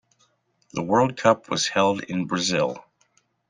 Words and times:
The 0.73 0.81
world 0.81 1.15
cup 1.15 1.47
was 1.47 1.67
held 1.67 2.01
in 2.01 2.25
Brazil. 2.25 2.83